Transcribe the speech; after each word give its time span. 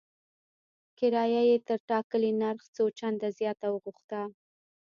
کرایه 0.97 1.41
یې 1.49 1.57
تر 1.67 1.79
ټاکلي 1.89 2.31
نرخ 2.41 2.63
څو 2.75 2.83
چنده 2.99 3.29
زیاته 3.39 3.67
وغوښته. 3.69 4.21